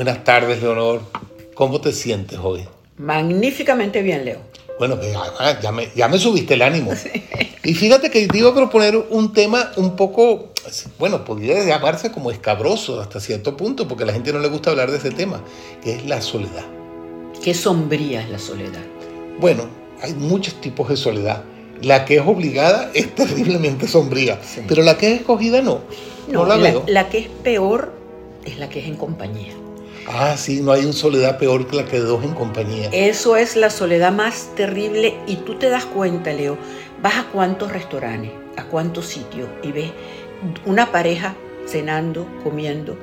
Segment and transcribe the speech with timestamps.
[0.00, 1.02] Buenas tardes, Leonor.
[1.52, 2.66] ¿Cómo te sientes hoy?
[2.96, 4.38] Magníficamente bien, Leo.
[4.78, 5.12] Bueno, pues,
[5.60, 6.92] ya, me, ya me subiste el ánimo.
[7.62, 10.54] Y fíjate que te iba a proponer un tema un poco,
[10.98, 14.70] bueno, podría llamarse como escabroso hasta cierto punto, porque a la gente no le gusta
[14.70, 15.44] hablar de ese tema,
[15.84, 16.64] que es la soledad.
[17.44, 18.80] Qué sombría es la soledad.
[19.38, 19.64] Bueno,
[20.00, 21.44] hay muchos tipos de soledad.
[21.82, 25.82] La que es obligada es terriblemente sombría, pero la que es escogida no.
[26.26, 26.84] No, la, veo.
[26.86, 27.92] La que es peor
[28.46, 29.59] es la que es en compañía.
[30.06, 32.88] Ah, sí, no hay una soledad peor que la que dos en compañía.
[32.92, 36.58] Eso es la soledad más terrible y tú te das cuenta, Leo,
[37.02, 39.90] vas a cuántos restaurantes, a cuántos sitios y ves
[40.66, 41.34] una pareja
[41.66, 42.96] cenando, comiendo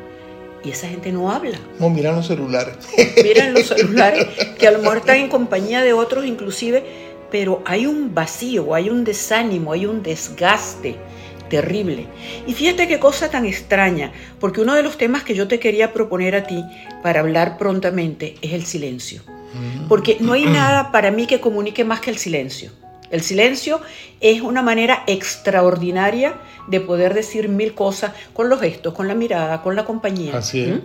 [0.63, 1.57] y esa gente no habla.
[1.79, 2.75] No, miran los celulares.
[3.23, 6.83] Miran los celulares que a lo mejor están en compañía de otros inclusive,
[7.31, 10.97] pero hay un vacío, hay un desánimo, hay un desgaste
[11.49, 12.07] terrible.
[12.45, 15.93] Y fíjate qué cosa tan extraña, porque uno de los temas que yo te quería
[15.93, 16.63] proponer a ti
[17.03, 19.21] para hablar prontamente es el silencio.
[19.27, 19.87] Mm.
[19.87, 22.71] Porque no hay nada para mí que comunique más que el silencio.
[23.09, 23.79] El silencio
[24.19, 26.35] es una manera extraordinaria
[26.67, 30.37] de poder decir mil cosas con los gestos, con la mirada, con la compañía.
[30.37, 30.75] Así es.
[30.75, 30.79] ¿Mm?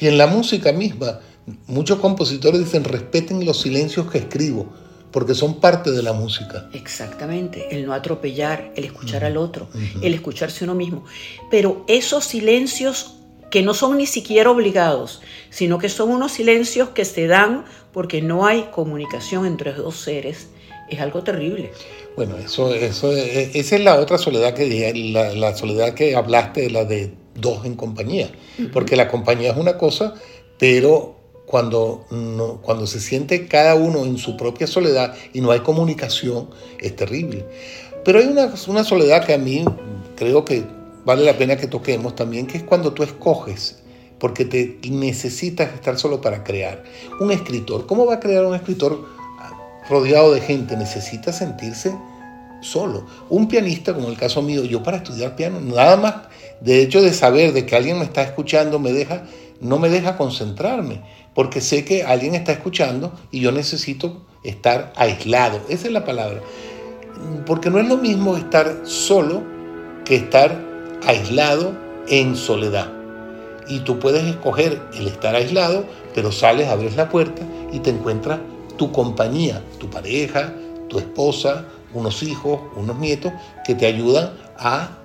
[0.00, 1.20] Y en la música misma,
[1.66, 4.72] muchos compositores dicen respeten los silencios que escribo
[5.12, 6.68] porque son parte de la música.
[6.72, 9.68] Exactamente, el no atropellar, el escuchar al otro,
[10.00, 11.04] el escucharse uno mismo.
[11.50, 13.16] Pero esos silencios
[13.50, 18.22] que no son ni siquiera obligados, sino que son unos silencios que se dan porque
[18.22, 20.48] no hay comunicación entre dos seres,
[20.88, 21.70] es algo terrible.
[22.16, 26.86] Bueno, eso, eso, esa es la otra soledad que la, la soledad que hablaste, la
[26.86, 28.30] de dos en compañía,
[28.72, 30.14] porque la compañía es una cosa,
[30.58, 31.21] pero
[31.52, 32.06] cuando,
[32.62, 36.48] cuando se siente cada uno en su propia soledad y no hay comunicación,
[36.80, 37.44] es terrible.
[38.06, 39.62] Pero hay una, una soledad que a mí
[40.16, 40.64] creo que
[41.04, 43.82] vale la pena que toquemos también, que es cuando tú escoges,
[44.18, 46.84] porque te necesitas estar solo para crear.
[47.20, 49.04] Un escritor, ¿cómo va a crear un escritor
[49.90, 50.74] rodeado de gente?
[50.74, 51.94] Necesita sentirse
[52.62, 53.04] solo.
[53.28, 56.14] Un pianista, como el caso mío, yo para estudiar piano, nada más
[56.62, 59.24] de hecho de saber de que alguien me está escuchando, me deja,
[59.62, 61.00] no me deja concentrarme
[61.34, 65.60] porque sé que alguien está escuchando y yo necesito estar aislado.
[65.68, 66.40] Esa es la palabra.
[67.46, 69.42] Porque no es lo mismo estar solo
[70.04, 70.60] que estar
[71.06, 71.72] aislado
[72.08, 72.92] en soledad.
[73.68, 75.84] Y tú puedes escoger el estar aislado,
[76.14, 77.42] pero sales, abres la puerta
[77.72, 78.40] y te encuentras
[78.76, 80.52] tu compañía, tu pareja,
[80.88, 83.32] tu esposa, unos hijos, unos nietos,
[83.64, 84.98] que te ayudan a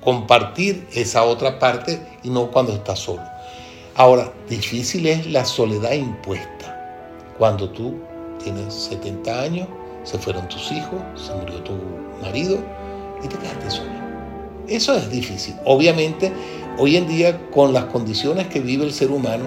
[0.00, 3.35] compartir esa otra parte y no cuando estás solo.
[3.98, 6.76] Ahora, difícil es la soledad impuesta.
[7.38, 7.94] Cuando tú
[8.44, 9.68] tienes 70 años,
[10.04, 11.72] se fueron tus hijos, se murió tu
[12.20, 12.58] marido
[13.24, 13.90] y te quedaste solo.
[14.68, 15.54] Eso es difícil.
[15.64, 16.30] Obviamente,
[16.76, 19.46] hoy en día, con las condiciones que vive el ser humano,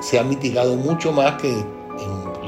[0.00, 1.52] se ha mitigado mucho más que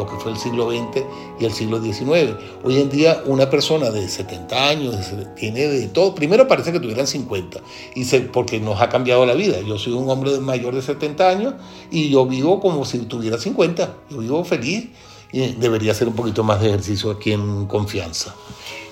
[0.01, 1.05] lo que fue el siglo XX
[1.39, 2.33] y el siglo XIX.
[2.65, 4.97] Hoy en día una persona de 70 años
[5.37, 6.15] tiene de todo.
[6.15, 7.61] Primero parece que tuvieran 50,
[7.95, 9.61] y se, porque nos ha cambiado la vida.
[9.61, 11.55] Yo soy un hombre mayor de 70 años
[11.91, 13.95] y yo vivo como si tuviera 50.
[14.09, 14.89] Yo vivo feliz
[15.33, 18.35] y debería hacer un poquito más de ejercicio aquí en confianza.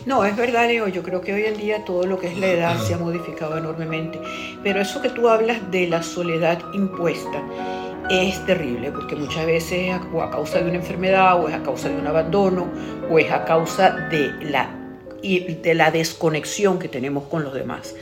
[0.05, 0.89] No, es verdad, Leo.
[0.89, 3.57] Yo creo que hoy en día todo lo que es la edad se ha modificado
[3.57, 4.21] enormemente.
[4.63, 7.43] Pero eso que tú hablas de la soledad impuesta
[8.11, 11.89] es terrible porque muchas veces o a causa de una enfermedad o es a causa
[11.89, 12.69] de un abandono
[13.11, 14.71] o es a causa de la,
[15.23, 17.95] de la desconexión que tenemos con los demás.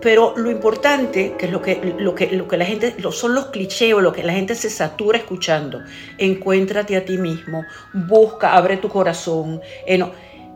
[0.00, 3.46] pero lo importante, que es lo que, lo que, lo que la gente, son los
[3.46, 5.80] clichés o lo que la gente se satura escuchando,
[6.18, 9.60] encuéntrate a ti mismo, busca, abre tu corazón.
[9.86, 10.04] Eh,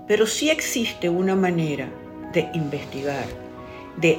[0.07, 1.89] pero sí existe una manera
[2.33, 3.25] de investigar,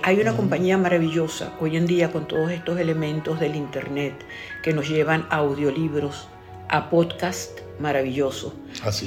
[0.03, 4.13] hay una compañía maravillosa hoy en día con todos estos elementos del Internet
[4.63, 6.27] que nos llevan a audiolibros,
[6.69, 8.53] a podcast maravillosos,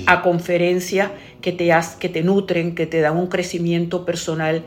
[0.06, 4.62] a conferencias que te, que te nutren, que te dan un crecimiento personal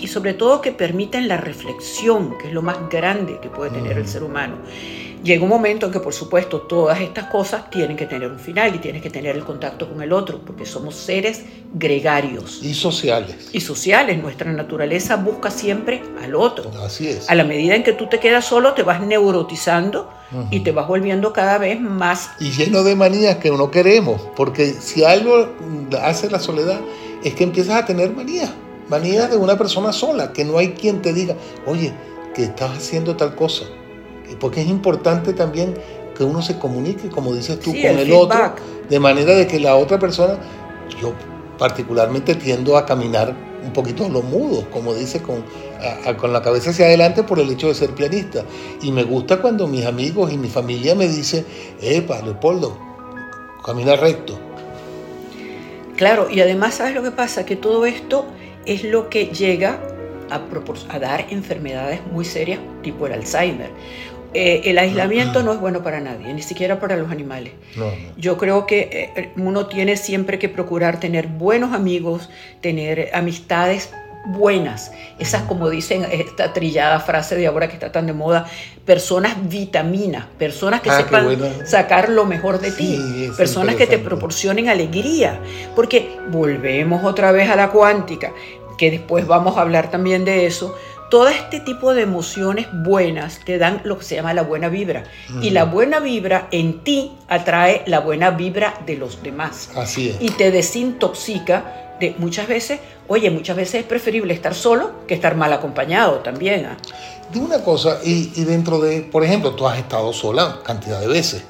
[0.00, 3.98] y sobre todo que permiten la reflexión, que es lo más grande que puede tener
[3.98, 4.56] el ser humano.
[5.22, 8.74] Llega un momento en que, por supuesto, todas estas cosas tienen que tener un final
[8.74, 11.42] y tienes que tener el contacto con el otro, porque somos seres
[11.74, 12.60] gregarios.
[12.62, 13.50] Y sociales.
[13.52, 14.20] Y sociales.
[14.22, 16.70] Nuestra naturaleza busca siempre al otro.
[16.84, 17.28] Así es.
[17.28, 20.10] A la medida en que tú te quedas solo, te vas neurotizando
[20.50, 22.30] y te vas volviendo cada vez más...
[22.38, 25.48] Y lleno de manías que no queremos, porque si algo
[26.02, 26.80] hace la soledad
[27.24, 28.50] es que empiezas a tener manías.
[28.88, 31.34] Manías de una persona sola, que no hay quien te diga,
[31.66, 31.92] oye,
[32.34, 33.64] que estás haciendo tal cosa
[34.36, 35.74] porque es importante también
[36.16, 38.54] que uno se comunique, como dices tú, con el, otro,
[38.88, 40.38] de manera de que la otra persona,
[41.00, 41.12] yo
[41.58, 43.34] particularmente tiendo a caminar
[43.64, 45.44] un poquito a los mudos, como dice, con
[46.18, 48.44] con la cabeza hacia adelante por el hecho de ser pianista.
[48.82, 51.44] Y me gusta cuando mis amigos y mi familia me dicen,
[51.80, 52.76] epa, Leopoldo,
[53.64, 54.38] camina recto.
[55.96, 57.44] Claro, y además, ¿sabes lo que pasa?
[57.44, 58.26] Que todo esto
[58.66, 59.80] es lo que llega
[60.30, 60.40] a,
[60.88, 63.70] a dar enfermedades muy serias, tipo el Alzheimer.
[64.34, 67.52] Eh, el aislamiento no es bueno para nadie, ni siquiera para los animales.
[68.16, 72.28] Yo creo que eh, uno tiene siempre que procurar tener buenos amigos,
[72.60, 73.90] tener amistades
[74.26, 78.46] buenas, esas como dicen esta trillada frase de ahora que está tan de moda,
[78.84, 84.68] personas vitaminas, personas que ah, sepan sacar lo mejor de ti, personas que te proporcionen
[84.68, 85.40] alegría,
[85.74, 88.32] porque volvemos otra vez a la cuántica,
[88.76, 90.76] que después vamos a hablar también de eso,
[91.10, 95.04] todo este tipo de emociones buenas te dan lo que se llama la buena vibra.
[95.42, 99.70] Y la buena vibra en ti atrae la buena vibra de los demás.
[99.74, 100.16] Así es.
[100.20, 105.34] Y te desintoxica de muchas veces, oye, muchas veces es preferible estar solo que estar
[105.34, 106.66] mal acompañado también.
[106.66, 106.76] ¿ah?
[107.32, 111.08] De una cosa, y, y dentro de, por ejemplo, tú has estado sola cantidad de
[111.08, 111.42] veces.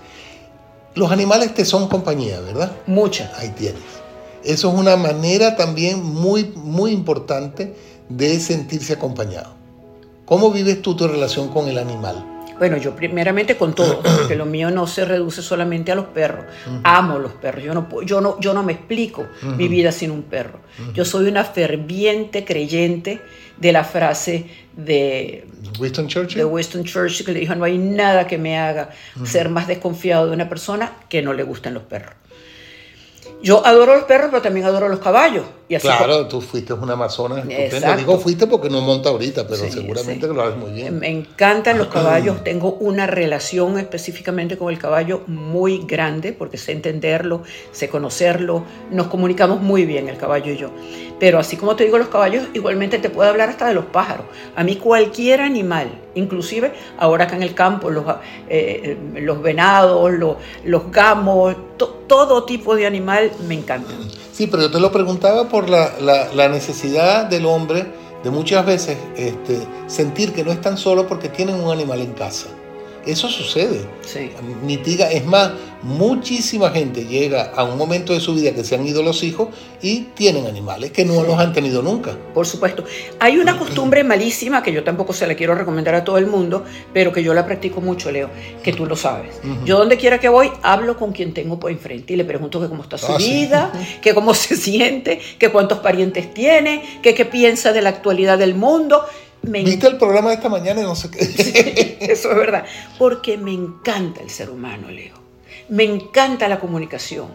[0.94, 2.72] Los animales te son compañía, ¿verdad?
[2.86, 3.30] Muchas.
[3.38, 3.82] Ahí tienes.
[4.42, 7.74] Eso es una manera también muy, muy importante
[8.08, 9.54] de sentirse acompañado.
[10.24, 12.24] ¿Cómo vives tú tu relación con el animal?
[12.58, 16.44] Bueno, yo primeramente con todo, porque lo mío no se reduce solamente a los perros.
[16.82, 17.64] Amo los perros.
[17.64, 19.26] Yo no, yo no, yo no me explico
[19.56, 20.60] mi vida sin un perro.
[20.92, 23.20] Yo soy una ferviente creyente
[23.56, 24.46] de la frase
[24.76, 25.46] de
[25.78, 28.90] Winston Churchill, de Winston Churchill que le dijo, no hay nada que me haga
[29.24, 32.14] ser más desconfiado de una persona que no le gusten los perros.
[33.42, 35.44] Yo adoro los perros, pero también adoro los caballos.
[35.68, 37.96] Y claro, tú fuiste una amazona estupenda.
[37.96, 40.98] Digo fuiste porque no monta ahorita, pero seguramente que lo haces muy bien.
[40.98, 42.42] Me encantan los caballos.
[42.42, 48.64] Tengo una relación específicamente con el caballo muy grande, porque sé entenderlo, sé conocerlo.
[48.90, 50.70] Nos comunicamos muy bien el caballo y yo.
[51.20, 54.24] Pero así como te digo los caballos, igualmente te puedo hablar hasta de los pájaros.
[54.56, 58.04] A mí cualquier animal, inclusive ahora acá en el campo, los,
[58.48, 61.56] eh, los venados, los, los gamos,
[62.06, 63.92] todo tipo de animal me encanta.
[64.38, 67.84] Sí, pero yo te lo preguntaba por la, la, necesidad del hombre
[68.22, 69.58] de muchas veces este,
[69.88, 72.46] sentir que no están solo porque tienen un animal en casa.
[73.06, 73.80] Eso sucede.
[74.04, 74.30] Sí.
[74.62, 75.52] Mitiga, es más,
[75.82, 79.48] muchísima gente llega a un momento de su vida que se han ido los hijos
[79.80, 82.16] y tienen animales que no los han tenido nunca.
[82.34, 82.84] Por supuesto.
[83.20, 86.64] Hay una costumbre malísima que yo tampoco se la quiero recomendar a todo el mundo,
[86.92, 88.30] pero que yo la practico mucho, Leo,
[88.62, 89.40] que tú lo sabes.
[89.64, 92.68] Yo donde quiera que voy, hablo con quien tengo por enfrente y le pregunto que
[92.68, 93.72] cómo está su ah, vida,
[94.02, 98.54] que cómo se siente, que cuántos parientes tiene, que qué piensa de la actualidad del
[98.54, 99.04] mundo.
[99.42, 101.98] ¿Viste el programa de esta mañana y no sé qué?
[102.00, 102.64] eso es verdad.
[102.98, 105.14] Porque me encanta el ser humano, Leo.
[105.68, 107.28] Me encanta la comunicación.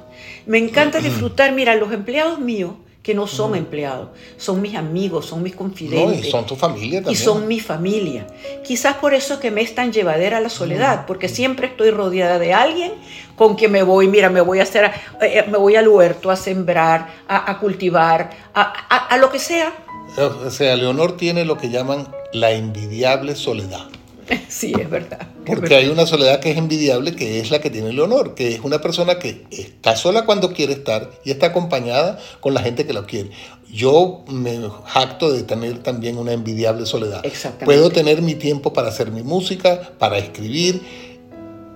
[0.46, 1.54] Me encanta disfrutar.
[1.54, 2.74] Mira, los empleados míos,
[3.04, 6.22] que no son empleados, son mis amigos, son mis confidentes.
[6.22, 7.14] No, y son tu familia también.
[7.14, 8.26] Y son mi familia.
[8.66, 12.54] Quizás por eso que me es tan llevadera la soledad, porque siempre estoy rodeada de
[12.54, 12.94] alguien
[13.36, 14.90] con quien me voy, mira, me voy a hacer,
[15.22, 19.74] eh, me voy al huerto a sembrar, a, cultivar, a lo que sea,
[20.18, 23.88] o sea, Leonor tiene lo que llaman la envidiable soledad.
[24.50, 25.28] Sí, es verdad.
[25.46, 28.62] Porque hay una soledad que es envidiable, que es la que tiene Leonor, que es
[28.62, 32.94] una persona que está sola cuando quiere estar y está acompañada con la gente que
[32.94, 33.32] lo quiere.
[33.72, 37.26] Yo me jacto de tener también una envidiable soledad.
[37.26, 37.66] Exactamente.
[37.66, 40.82] Puedo tener mi tiempo para hacer mi música, para escribir,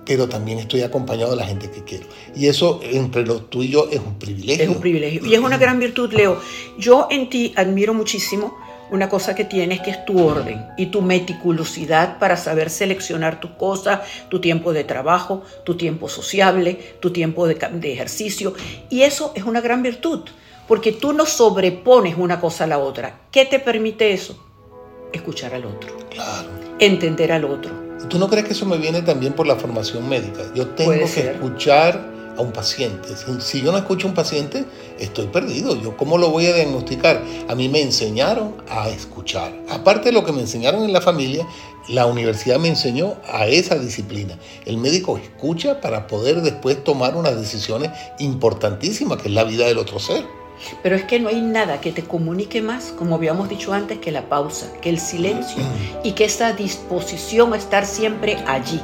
[0.06, 2.06] pero también estoy acompañado de la gente que quiero.
[2.34, 4.64] Y eso entre los tú y yo es un privilegio.
[4.64, 5.26] Es un privilegio.
[5.26, 6.40] Y es una gran virtud, Leo.
[6.78, 8.56] Yo en ti admiro muchísimo
[8.90, 13.52] una cosa que tienes que es tu orden y tu meticulosidad para saber seleccionar tus
[13.52, 18.54] cosas, tu tiempo de trabajo, tu tiempo sociable, tu tiempo de, de ejercicio.
[18.90, 20.20] Y eso es una gran virtud,
[20.66, 23.20] porque tú no sobrepones una cosa a la otra.
[23.30, 24.38] ¿Qué te permite eso?
[25.12, 25.96] Escuchar al otro.
[26.10, 26.48] Claro.
[26.78, 30.42] Entender al otro ¿Tú no crees que eso me viene también por la formación médica?
[30.54, 33.08] Yo tengo que escuchar a un paciente.
[33.40, 34.64] Si, yo no escucho a un paciente,
[34.98, 35.76] estoy perdido.
[35.76, 37.22] Yo cómo lo voy a diagnosticar?
[37.48, 39.52] A mí me enseñaron a escuchar.
[39.68, 41.46] Aparte de lo que me enseñaron en la familia,
[41.88, 44.38] la universidad me enseñó a esa disciplina.
[44.64, 49.78] El médico escucha para poder después tomar unas decisiones importantísimas, que es la vida del
[49.78, 50.24] otro ser.
[50.82, 54.10] Pero es que no hay nada que te comunique más, como habíamos dicho antes, que
[54.10, 55.62] la pausa, que el silencio
[56.02, 58.80] y que esa disposición a estar siempre allí.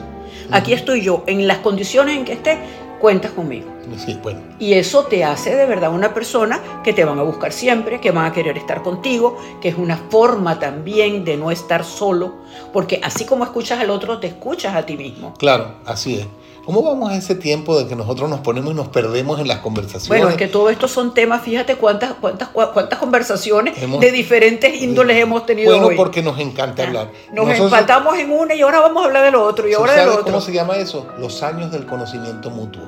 [0.50, 2.58] Aquí estoy yo, en las condiciones en que esté,
[3.04, 3.70] cuentas conmigo.
[3.98, 4.40] Sí, bueno.
[4.58, 8.12] Y eso te hace de verdad una persona que te van a buscar siempre, que
[8.12, 12.36] van a querer estar contigo, que es una forma también de no estar solo,
[12.72, 15.34] porque así como escuchas al otro, te escuchas a ti mismo.
[15.34, 16.26] Claro, así es.
[16.64, 19.58] ¿Cómo vamos a ese tiempo de que nosotros nos ponemos y nos perdemos en las
[19.58, 20.08] conversaciones?
[20.08, 25.18] Bueno, es que todo esto son temas, fíjate cuántas, cuántas, cuántas conversaciones de diferentes índoles
[25.18, 25.96] hemos tenido bueno, hoy.
[25.96, 27.10] porque nos encanta hablar.
[27.32, 30.24] Nos empatamos en una y ahora vamos a hablar del otro y ahora del otro.
[30.24, 31.06] ¿Cómo se llama eso?
[31.18, 32.82] Los años del conocimiento mutuo.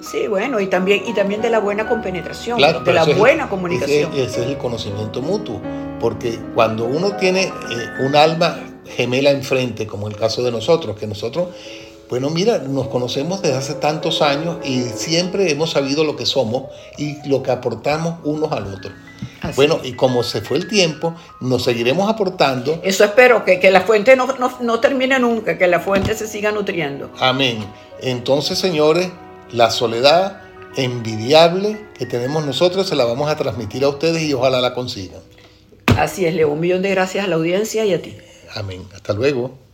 [0.00, 4.12] Sí, bueno, y también, y también de la buena compenetración, de la buena comunicación.
[4.12, 5.60] Ese, ese, es el conocimiento mutuo,
[5.98, 11.06] porque cuando uno tiene eh, un alma gemela enfrente, como el caso de nosotros, que
[11.06, 11.48] nosotros
[12.08, 16.64] bueno, mira, nos conocemos desde hace tantos años y siempre hemos sabido lo que somos
[16.96, 18.92] y lo que aportamos unos al otro.
[19.56, 22.80] Bueno, y como se fue el tiempo, nos seguiremos aportando.
[22.82, 24.28] Eso espero, que, que la fuente no,
[24.60, 27.10] no, termine nunca, que la fuente se siga nutriendo.
[27.18, 27.64] Amén.
[28.00, 29.10] Entonces, señores,
[29.50, 30.42] la soledad
[30.76, 35.20] envidiable que tenemos nosotros se la vamos a transmitir a ustedes y ojalá la consigan.
[35.96, 36.50] Así es, Leo.
[36.50, 38.16] Un millón de gracias a la audiencia y a ti.
[38.54, 38.86] Amén.
[38.94, 39.65] Hasta luego.